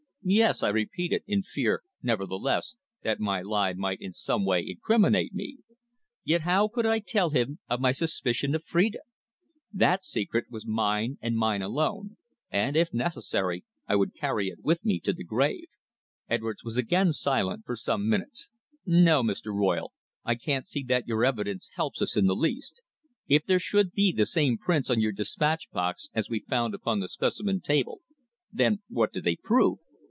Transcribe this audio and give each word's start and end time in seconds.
"Yes," 0.23 0.61
I 0.61 0.69
repeated; 0.69 1.23
in 1.25 1.41
fear 1.41 1.81
nevertheless, 2.03 2.75
that 3.01 3.19
my 3.19 3.41
lie 3.41 3.73
might 3.73 3.99
in 3.99 4.13
some 4.13 4.45
way 4.45 4.63
incriminate 4.69 5.33
me. 5.33 5.57
Yet 6.23 6.41
how 6.41 6.67
could 6.67 6.85
I 6.85 6.99
tell 6.99 7.31
him 7.31 7.57
of 7.67 7.79
my 7.81 7.91
suspicion 7.91 8.53
of 8.53 8.63
Phrida. 8.63 8.99
That 9.73 10.03
secret 10.05 10.45
was 10.51 10.63
mine 10.63 11.17
and 11.23 11.37
mine 11.37 11.63
alone, 11.63 12.17
and, 12.51 12.75
if 12.77 12.93
necessary, 12.93 13.65
I 13.87 13.95
would 13.95 14.13
carry 14.13 14.49
it 14.49 14.63
with 14.63 14.85
me 14.85 14.99
to 14.99 15.11
the 15.11 15.23
grave. 15.23 15.65
Edwards 16.29 16.63
was 16.63 16.77
again 16.77 17.13
silent 17.13 17.65
for 17.65 17.75
some 17.75 18.07
minutes. 18.07 18.51
"No, 18.85 19.23
Mr. 19.23 19.47
Royle, 19.51 19.91
I 20.23 20.35
can't 20.35 20.67
see 20.67 20.83
that 20.83 21.07
your 21.07 21.25
evidence 21.25 21.71
helps 21.73 21.99
us 21.99 22.15
in 22.15 22.27
the 22.27 22.35
least. 22.35 22.83
If 23.27 23.43
there 23.47 23.59
should 23.59 23.91
be 23.91 24.11
the 24.11 24.27
same 24.27 24.59
prints 24.59 24.91
on 24.91 24.99
your 24.99 25.13
despatch 25.13 25.71
box 25.71 26.09
as 26.13 26.29
we 26.29 26.41
found 26.47 26.75
upon 26.75 26.99
the 26.99 27.09
specimen 27.09 27.59
table, 27.61 28.01
then 28.53 28.83
what 28.87 29.11
do 29.11 29.19
they 29.19 29.35
prove? 29.35 29.79